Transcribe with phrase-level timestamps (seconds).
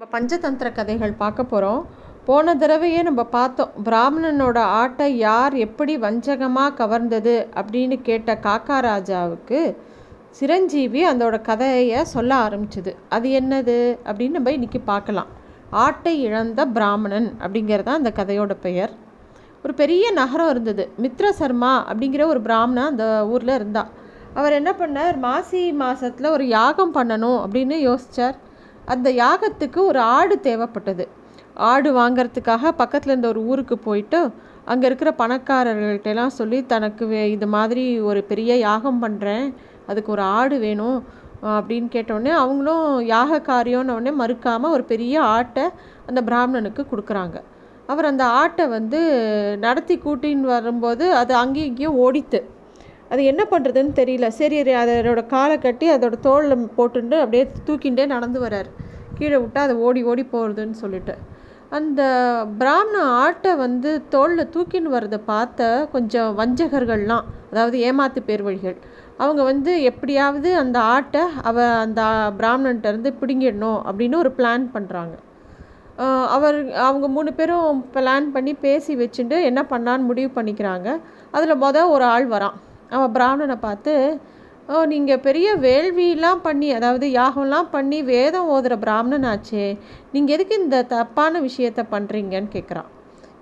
[0.00, 1.80] நம்ம பஞ்சதந்திர கதைகள் பார்க்க போகிறோம்
[2.26, 9.60] போன தடவையே நம்ம பார்த்தோம் பிராமணனோட ஆட்டை யார் எப்படி வஞ்சகமாக கவர்ந்தது அப்படின்னு கேட்ட காக்கா ராஜாவுக்கு
[10.38, 12.94] சிரஞ்சீவி அதோட கதையை சொல்ல ஆரம்பிச்சது.
[13.16, 13.76] அது என்னது
[14.08, 15.30] அப்படின்னு நம்ம இன்னைக்கு பார்க்கலாம்.
[15.84, 18.94] ஆட்டை இழந்த பிராமணன் அப்படிங்கிறது தான் அந்த கதையோட பெயர்.
[19.64, 20.86] ஒரு பெரிய நகரம் இருந்தது.
[21.04, 23.82] மித்ர சர்மா அப்படிங்கிற ஒரு பிராமணன் அந்த ஊரில் இருந்தா
[24.34, 25.18] அவர் என்ன பண்ணார்?
[25.26, 28.38] மாசி மாதத்தில் ஒரு யாகம் பண்ணணும் அப்படின்னு யோசித்தார்
[28.92, 31.04] அந்த யாகத்துக்கு ஒரு ஆடு தேவைப்பட்டது.
[31.70, 34.18] ஆடு வாங்கிறதுக்காக பக்கத்தில் இருந்த ஒரு ஊருக்கு போயிட்டு
[34.70, 39.46] அங்கே இருக்கிற பணக்காரர்கள்ட்டெல்லாம் சொல்லி தனக்கு வே இது மாதிரி ஒரு பெரிய யாகம் பண்ணுறேன்
[39.90, 40.98] அதுக்கு ஒரு ஆடு வேணும்.
[41.58, 45.64] அப்படின்னு கேட்டோடனே அவங்களும் யாக காரியம்னவொடனே மறுக்காமல் ஒரு பெரிய ஆட்டை
[46.08, 47.36] அந்த பிராமணனுக்கு கொடுக்குறாங்க.
[47.92, 48.98] அவர் அந்த ஆட்டை வந்து
[49.64, 52.40] நடத்தி கூட்டின்னு வரும்போது அது அங்கேயும் இங்கேயும் ஓடித்து
[53.12, 54.26] அது என்ன பண்ணுறதுன்னு தெரியல.
[54.40, 58.70] சரி அதோட காலை கட்டி அதோட தோளில் போட்டுட்டு அப்படியே தூக்கிண்டே நடந்து வரார்.
[59.18, 61.14] கீழே விட்டால் அதை ஓடி ஓடி போகிறதுன்னு சொல்லிட்டு.
[61.78, 62.02] அந்த
[62.60, 68.78] பிராமண ஆட்டை வந்து தோளில் தூக்கின்னு வரதை பார்த்த கொஞ்சம் வஞ்சகர்கள்லாம் அதாவது ஏமாத்து பேர் வழிகள்
[69.22, 72.02] அவங்க வந்து எப்படியாவது அந்த ஆட்டை அவ அந்த
[72.38, 75.14] பிராமணன்ட்டருந்து பிடுங்கிடணும் அப்படின்னு ஒரு பிளான் பண்ணுறாங்க
[76.36, 76.58] அவர்
[76.88, 80.88] அவங்க மூணு பேரும் பிளான் பண்ணி பேசி வச்சுட்டு என்ன பண்ணான்னு முடிவு பண்ணிக்கிறாங்க.
[81.36, 82.56] அதில் மொதல் ஒரு ஆள் வரான்.
[82.90, 83.94] அவன் பிராமணனை பார்த்து
[84.68, 89.66] ஓ நீங்கள் பெரிய வேள்வியெலாம் பண்ணி அதாவது யாகம்லாம் பண்ணி வேதம் ஓதுகிற பிராமணன் ஆச்சே
[90.12, 92.90] நீங்கள் எதுக்கு இந்த தப்பான விஷயத்த பண்ணுறீங்கன்னு கேட்குறான்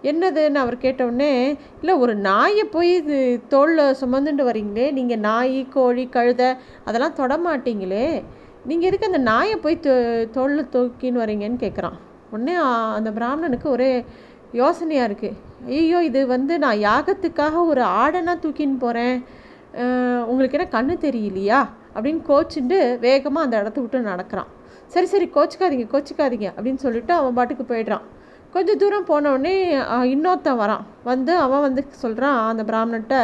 [0.03, 1.33] என்னதுன்னு அவர் கேட்டவுடனே
[1.81, 3.17] இல்லை ஒரு நாயை போய் இது
[3.49, 6.51] தோளில் சுமந்துட்டு வரீங்களே நீங்கள் நாய் கோழி கழுதை
[6.85, 8.07] அதெல்லாம் தொட மாட்டீங்களே
[8.65, 9.95] நீங்கள் எதுக்கு அந்த நாயை போய் தோ
[10.33, 11.99] தோளில் தூக்கின்னு வரீங்கன்னு கேட்குறான்
[12.31, 12.55] உடனே
[12.95, 13.91] அந்த பிராமணனுக்கு ஒரே
[14.53, 15.37] யோசனையாக இருக்குது
[15.77, 19.17] ஐயோ இது வந்து நான் யாகத்துக்காக ஒரு ஆடனா தூக்கின்னு போகிறேன்
[20.31, 21.61] உங்களுக்கு என்ன கண்ணு தெரியலையா?
[21.95, 24.49] அப்படின்னு கோச்சுண்டு வேகமாக அந்த இடத்த விட்டு நடக்கிறான்.
[24.95, 28.05] சரி சரி கோச்சிக்காதீங்க கோச்சிக்காதீங்க அப்படின்னு சொல்லிட்டு அவன் பாட்டுக்கு போயிடுறான்.
[28.55, 29.55] கொஞ்சம் தூரம் போனவுடனே
[30.15, 30.85] இன்னொருத்தன் வரான்.
[31.11, 33.17] வந்து அவன் வந்து சொல்கிறான் அந்த பிராமணன்ட்ட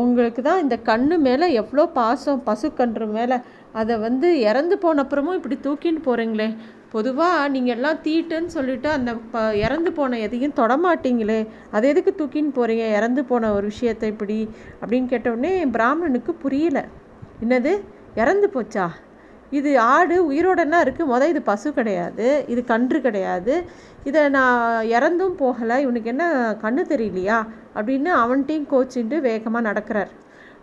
[0.00, 3.36] உங்களுக்கு தான் இந்த கண்ணு மேலே எவ்வளோ பாசம் பசுக்கன்று மேலே
[3.80, 6.48] அதை வந்து இறந்து போனப்புறமும் இப்படி தூக்கின்னு போகிறீங்களே
[6.92, 11.40] பொதுவாக நீங்கள் எல்லாம் தீட்டுன்னு சொல்லிட்டு அந்த ப இறந்து போன எதையும் தொடமாட்டிங்களே.
[11.70, 14.48] அது எதுக்கு தூக்கின்னு போகிறீங்க இறந்து போன ஒரு விஷயத்தை இப்படி
[14.80, 16.84] அப்படின்னு கேட்டவுடனே பிராமணனுக்கு புரியல.
[17.44, 17.72] என்னது?
[18.14, 18.86] இறந்து போச்சா?
[19.50, 22.44] இது ஆடு உயிரோடனா இருக்குது மொதல் இது பசு கிடையாது.
[22.48, 23.54] இது கன்று கிடையாது.
[24.04, 25.78] இதை நான் இறந்தும் போகலை.
[25.78, 26.24] இவனுக்கு என்ன
[26.62, 27.38] கண்ணு தெரியலையா?
[27.74, 30.10] அப்படின்னு அவன்கிட்டையும் கோச்சின்ட்டு வேகமாக நடக்கிறார்.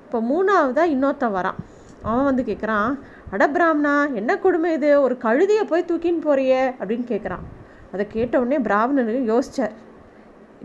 [0.06, 1.62] இப்போ மூணாவதாக இன்னொருத்தன் வரான்.
[2.10, 2.92] அவன் வந்து கேட்குறான்
[3.34, 4.90] அட பிராமணா என்ன கொடுமை இது?
[5.06, 7.46] ஒரு கழுதியை போய் தூக்கின்னு போறியே அப்படின்னு கேட்குறான்
[7.94, 9.76] அதை கேட்டவுடனே பிராமணனுக்கு யோசிச்சார்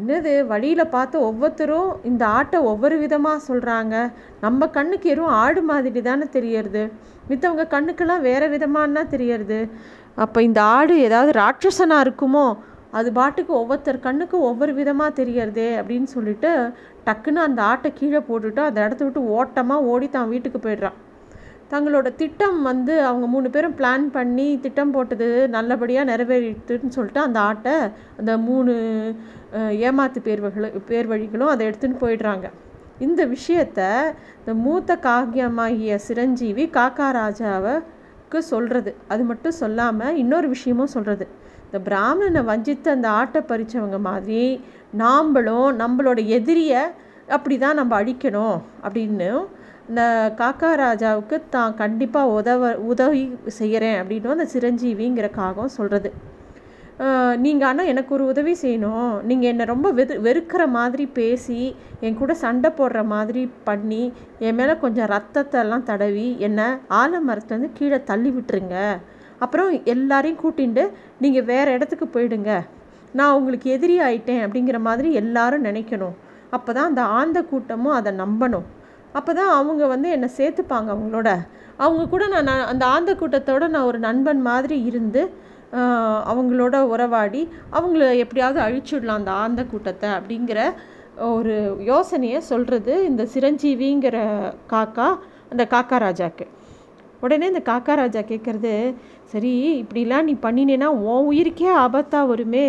[0.01, 3.95] என்னது வழியில் பார்த்து ஒவ்வொருத்தரும் இந்த ஆட்டை ஒவ்வொரு விதமாக சொல்கிறாங்க
[4.45, 6.83] நம்ம கண்ணுக்கு எறும் ஆடு மாதிரி தானே தெரியறது.
[7.31, 9.59] மித்தவங்க கண்ணுக்கெல்லாம் வேறு விதமானா தெரியறது.
[10.25, 12.47] அப்போ இந்த ஆடு ஏதாவது ராட்சசனாக இருக்குமோ?
[12.99, 16.51] அது பாட்டுக்கு ஒவ்வொருத்தர் கண்ணுக்கு ஒவ்வொரு விதமாக தெரியறதே அப்படின்னு சொல்லிட்டு
[17.07, 20.99] டக்குன்னு அந்த ஆட்டை கீழே போட்டுட்டு அந்த இடத்த விட்டு ஓட்டமாக ஓடி தான் வீட்டுக்கு போயிடுறான்.
[21.73, 27.75] தங்களோட திட்டம் வந்து அவங்க மூணு பேரும் பிளான் பண்ணி திட்டம் போட்டது நல்லபடியாக நிறைவேறிட்டுன்னு சொல்லிட்டு அந்த ஆட்டை
[28.19, 28.73] அந்த மூணு
[29.89, 32.47] ஏமாத்து பேர்வகளும் பேர் வழிகளும் அதை எடுத்துன்னு போயிடுறாங்க.
[32.99, 33.81] இந்த விஷயத்த
[34.39, 41.27] இந்த மூத்த காகியமாகிய சிரஞ்சீவி காக்கா ராஜாவுக்கு சொல்கிறது அது மட்டும் சொல்லாமல் இன்னொரு விஷயமும் சொல்கிறது
[41.65, 44.43] இந்த பிராமணனை வஞ்சித்து அந்த ஆட்டை பறித்தவங்க மாதிரி
[44.99, 46.83] நாம்பளும் நம்மளோட எதிரியை
[47.29, 49.31] அப்படி தான் நம்ம அழிக்கணும் அப்படின்னு
[50.41, 53.23] காக்கா ராஜாவுக்கு தான் கண்டிப்பாக உதவ உதவி
[53.59, 56.11] செய்கிறேன் அப்படின்னு அந்த சிரஞ்சீவிங்கிற காகம் சொல்கிறது
[57.45, 59.13] நீங்கள் ஆனால் எனக்கு ஒரு உதவி செய்யணும்.
[59.29, 61.61] நீங்கள் என்னை ரொம்ப வெது வெறுக்கிற மாதிரி பேசி
[62.07, 64.03] என் கூட சண்டை போடுற மாதிரி பண்ணி
[64.47, 66.67] என் மேலே கொஞ்சம் ரத்தத்தெல்லாம் தடவி என்னை
[67.03, 68.77] ஆலமரத்துலேருந்து கீழே தள்ளி விட்டுருங்க.
[69.45, 70.85] அப்புறம் எல்லாரையும் கூட்டின்ட்டு
[71.25, 72.51] நீங்கள் வேறு இடத்துக்கு போயிடுங்க.
[73.21, 76.19] நான் உங்களுக்கு எதிரி ஆயிட்டேன் அப்படிங்கிற மாதிரி எல்லாரும் நினைக்கணும்.
[76.57, 78.69] அப்போ தான் அந்த ஆந்த கூட்டமும் அதை நம்பணும்.
[79.19, 81.31] அப்போ தான் அவங்க வந்து என்னை சேர்த்துப்பாங்க அவங்களோட.
[81.85, 85.23] அவங்க கூட நான் அந்த ஆந்த கூட்டத்தோடு நான் ஒரு நண்பன் மாதிரி இருந்து
[86.31, 87.43] அவங்களோட உறவாடி
[87.77, 90.61] அவங்கள எப்படியாவது அழிச்சுடலாம் அந்த ஆந்த கூட்டத்தை அப்படிங்கிற
[91.35, 91.55] ஒரு
[91.91, 94.19] யோசனையை சொல்கிறது இந்த சிரஞ்சீவிங்கிற
[94.73, 95.09] காக்கா
[95.53, 96.47] அந்த காக்கா ராஜாக்கு.
[97.25, 98.75] உடனே இந்த காக்கா ராஜா கேட்குறது
[99.33, 102.65] சரி இப்படிலாம் நீ பண்ணினேன்னா உன் உயிருக்கே ஆபத்தாக வருமே.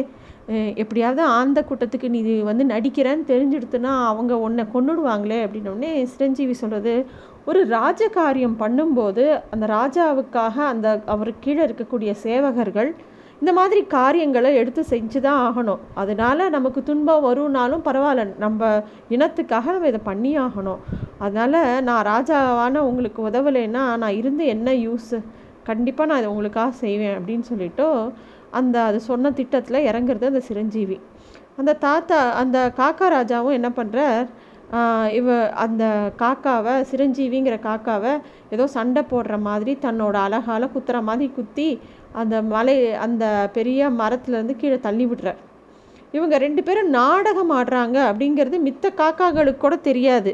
[0.82, 6.96] எப்படியாவது ஆந்த கூட்டத்துக்கு நீ வந்து நடிக்கிறேன்னு தெரிஞ்சுடுத்துனா அவங்க உன்னை கொண்டுடுவாங்களே அப்படின்னோடனே சிரஞ்சீவி சொல்கிறது
[7.50, 12.92] ஒரு ராஜகாரியம் பண்ணும்போது அந்த ராஜாவுக்காக அந்த அவர் கீழே இருக்கக்கூடிய சேவகர்கள்
[13.42, 15.80] இந்த மாதிரி காரியங்களை எடுத்து செஞ்சு தான் ஆகணும்.
[16.02, 18.68] அதனால் நமக்கு துன்பம் வரும்னாலும் பரவாயில்ல நம்ம
[19.16, 20.82] இனத்துக்காக நம்ம இதை பண்ணி ஆகணும்.
[21.26, 25.20] அதனால் நான் ராஜாவான உங்களுக்கு உதவலைன்னா நான் இருந்து என்ன யூஸு
[25.70, 27.88] கண்டிப்பாக நான் இதை உங்களுக்காக செய்வேன் அப்படின்னு சொல்லிவிட்டு
[28.60, 30.98] அந்த அது சொன்ன திட்டத்தில் இறங்குறது அந்த சிரஞ்சீவி.
[31.60, 34.28] அந்த தாத்தா அந்த காக்கா ராஜாவும் என்ன பண்ணுறார்
[35.20, 35.30] இவ
[35.64, 35.84] அந்த
[36.22, 38.12] காக்காவை சிரஞ்சீவிங்கிற காக்காவை
[38.56, 41.70] ஏதோ சண்டை போடுற மாதிரி தன்னோட அழகால் குத்துற மாதிரி குத்தி
[42.22, 42.76] அந்த மலை
[43.06, 43.26] அந்த
[43.58, 45.42] பெரிய மரத்துலேருந்து கீழே தள்ளி விடுறார்.
[46.18, 50.32] இவங்க ரெண்டு பேரும் நாடகம் ஆடுறாங்க அப்படிங்கிறது மித்த காக்காக்களுக்கு கூட தெரியாது.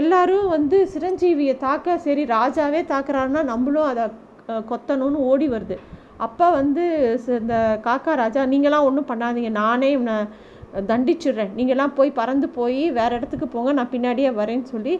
[0.00, 4.04] எல்லாரும் வந்து சிரஞ்சீவியை தாக்க சரி ராஜாவே தாக்குறாருன்னா நம்மளும் அதை
[4.72, 5.78] கொத்தணும்னு ஓடி வருது.
[6.26, 6.84] அப்போ வந்து
[7.40, 7.54] இந்த
[7.86, 9.50] காக்கா ராஜா நீங்களாம் ஒன்றும் பண்ணாதீங்க.
[9.62, 10.16] நானே இவனை
[10.90, 11.52] தண்டிச்சிடுறேன்.
[11.58, 13.72] நீங்களாம் போய் பறந்து போய் வேறு இடத்துக்கு போங்க.
[13.78, 14.94] நான் பின்னாடியே வரேன்னு சொல்லி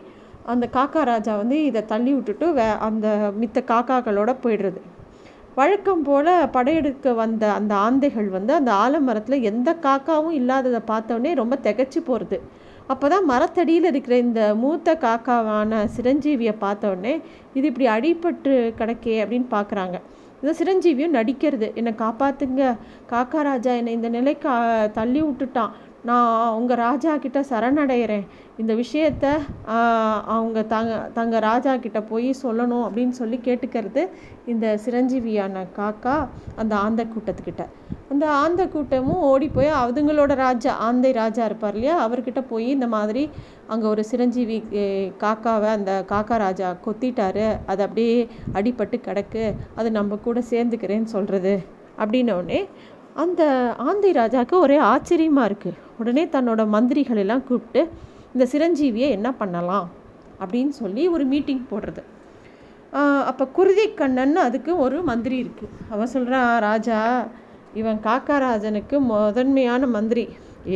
[0.53, 3.09] அந்த காக்கா ராஜா வந்து இதை தள்ளி விட்டுட்டு வே அந்த
[3.41, 4.81] மித்த காக்காக்களோட போயிடுறது.
[5.59, 12.01] வழக்கம் போல் படையெடுக்க வந்த அந்த ஆந்தைகள் வந்து அந்த ஆலமரத்தில் எந்த காக்காவும் இல்லாததை பார்த்தோன்னே ரொம்ப திகச்சு
[12.09, 12.39] போகிறது
[12.93, 17.15] அப்போ தான் மரத்தடியில் இருக்கிற இந்த மூத்த காக்காவான சிரஞ்சீவியை பார்த்தோடனே
[17.57, 19.99] இது இப்படி அடிபட்டு கிடக்கே அப்படின்னு பார்க்குறாங்க
[20.43, 21.69] இந்த சிரஞ்சீவியும் நடிக்கிறது.
[21.75, 22.63] என்னை காப்பாற்றுங்க
[23.13, 24.49] காக்கா ராஜா என்னை இந்த நிலைக்கு
[24.99, 25.73] தள்ளி விட்டுட்டான்.
[26.09, 28.27] நான் உங்கள் ராஜா கிட்ட சரணடைகிறேன்
[28.61, 29.25] இந்த விஷயத்த
[30.35, 34.03] அவங்க தங்க தங்க ராஜா கிட்ட போய் சொல்லணும் அப்படின்னு சொல்லி கேட்டுக்கிறது
[34.53, 36.15] இந்த சிரஞ்சீவியான காக்கா
[36.57, 37.65] அந்த ஆந்த கூட்டத்துக்கிட்ட.
[38.13, 41.97] அந்த ஆந்த கூட்டமும் ஓடி போய் அதுங்களோட ராஜா ஆந்தை ராஜா இருப்பார் இல்லையா?
[42.07, 43.25] அவர்கிட்ட போய் இந்த மாதிரி
[43.73, 44.59] அங்கே ஒரு சிரஞ்சீவி
[45.25, 47.49] காக்காவை அந்த காக்கா ராஜா கொத்திட்டாரு.
[47.67, 48.17] அது அப்படியே
[48.61, 49.45] அடிபட்டு கிடக்கு.
[49.81, 51.55] அது நம்ம கூட சேர்ந்துக்கிறேன்னு சொல்கிறது
[52.03, 52.63] அப்படின்னோடனே
[53.25, 53.43] அந்த
[53.89, 57.83] ஆந்தை ராஜாவுக்கு ஒரே ஆச்சரியமாக இருக்குது உடனே தன்னோட மந்திரிகள் எல்லாம் கூப்பிட்டு
[58.35, 59.87] இந்த சிரஞ்சீவியை என்ன பண்ணலாம்?
[60.43, 62.03] அப்படின்னு சொல்லி ஒரு மீட்டிங் போடுறது.
[63.31, 66.99] அப்போ குருதி கண்ணன் அதுக்கு ஒரு மந்திரி இருக்குது அவன் சொல்கிறான் ராஜா
[67.81, 70.25] இவன் காக்காராஜனுக்கு முதன்மையான மந்திரி.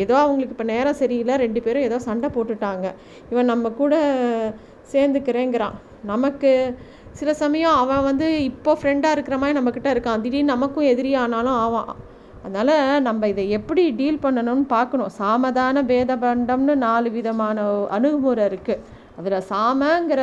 [0.02, 2.86] ஏதோ அவங்களுக்கு இப்போ நேரம் சரியில்லை ரெண்டு பேரும் ஏதோ சண்டை போட்டுட்டாங்க.
[3.32, 3.94] இவன் நம்ம கூட
[4.92, 5.76] சேர்ந்துக்கிறேங்கிறான்.
[6.12, 6.50] நமக்கு
[7.18, 10.22] சில சமயம் அவன் வந்து இப்போ ஃப்ரெண்டாக இருக்கிற மாதிரி நம்மக்கிட்ட இருக்கான்.
[10.24, 11.92] திடீர்னு நமக்கும் எதிரி ஆனாலும் ஆவான்.
[12.44, 15.10] அதனால் நம்ம இதை எப்படி டீல் பண்ணணும்னு பார்க்கணும்.
[15.20, 17.66] சாமதான பேதபண்டம்னு நாலு விதமான
[17.96, 18.84] அணுகுமுறை இருக்குது
[19.18, 20.22] அதில் சாமங்கிற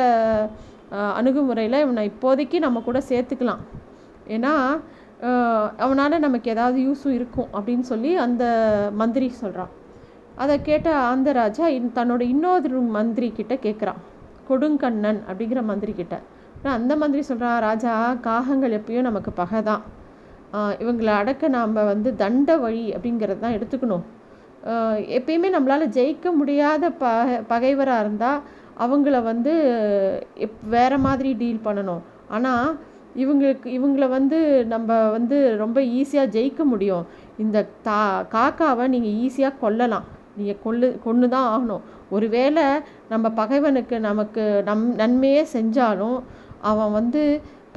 [1.18, 3.62] அணுகுமுறையில் இவனை இப்போதைக்கு நம்ம கூட சேர்த்துக்கலாம்.
[4.36, 4.54] ஏன்னா
[5.84, 8.44] அவனால் நமக்கு ஏதாவது யூஸும் இருக்கும் அப்படின்னு சொல்லி அந்த
[9.00, 9.72] மந்திரி சொல்கிறான்
[10.42, 11.64] அதை கேட்ட அந்த ராஜா
[11.98, 14.00] தன்னோட இன்னொரு மந்திரி கிட்ட கேட்குறான்
[14.48, 16.14] கொடுங்கண்ணன் அப்படிங்கிற மந்திரி கிட்ட.
[16.76, 17.94] அந்த மந்திரி சொல்கிறான் ராஜா
[18.28, 19.82] காகங்கள் எப்பயும் நமக்கு பகை தான்.
[20.82, 24.04] இவங்களை அடக்க நாம் வந்து தண்ட வழி அப்படிங்கிறது தான் எடுத்துக்கணும்.
[25.18, 27.12] எப்பயுமே நம்மளால் ஜெயிக்க முடியாத ப
[27.52, 28.40] பகைவராக இருந்தால்
[28.84, 29.52] அவங்கள வந்து
[30.46, 32.02] எப் வேறு மாதிரி டீல் பண்ணணும்.
[32.36, 32.66] ஆனால்
[33.22, 34.38] இவங்களுக்கு இவங்கள வந்து
[34.72, 37.06] நம்ம வந்து ரொம்ப ஈஸியாக ஜெயிக்க முடியும்.
[37.44, 38.00] இந்த தா
[38.34, 40.06] காக்காவை நீங்கள் ஈஸியாக கொல்லலாம்.
[40.38, 41.86] நீங்கள் கொல்லு கொன்று தான் ஆகணும்.
[42.16, 42.66] ஒருவேளை
[43.12, 46.18] நம்ம பகைவனுக்கு நமக்கு நம் நன்மையே செஞ்சாலும்
[46.70, 47.22] அவன் வந்து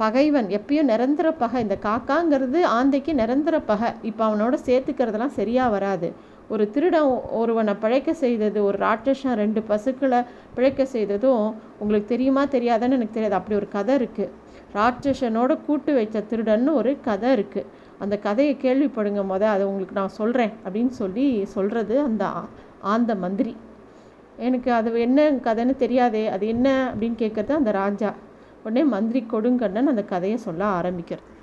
[0.02, 1.60] பகைவன் எப்பயும் நிரந்தர பகை.
[1.62, 3.90] இந்த காக்காங்கிறது ஆந்தைக்கு நிரந்தர பகை.
[4.10, 6.08] இப்போ அவனோட சேர்த்துக்கிறதெல்லாம் சரியாக வராது.
[6.52, 7.10] ஒரு திருடன்
[7.40, 10.20] ஒருவனை பிழைக்க செய்தது ஒரு ராட்சசன் ரெண்டு பசுக்களை
[10.56, 11.44] பிழைக்க செய்ததும்
[11.78, 13.38] உங்களுக்கு தெரியுமா தெரியாதான்னு எனக்கு தெரியாது.
[13.38, 14.32] அப்படி ஒரு கதை இருக்குது
[14.74, 17.70] ராட்சசனோட கூட்டு வைத்த திருடன்னு ஒரு கதை இருக்குது
[18.02, 19.42] அந்த கதையை கேள்விப்படுங்க முத.
[19.54, 21.26] அதை உங்களுக்கு நான் சொல்கிறேன் அப்படின்னு சொல்லி
[21.56, 22.24] சொல்கிறது அந்த
[22.94, 23.54] ஆந்த மந்திரி.
[24.46, 26.24] எனக்கு அது என்ன கதைன்னு தெரியாதே.
[26.28, 28.12] அது என்ன அப்படின்னு கேட்குறது அந்த ராஜா.
[28.64, 31.33] உடனே மந்திரி கொடுங்கண்ணன் அந்த கதையை சொல்ல ஆரம்பிக்கிறது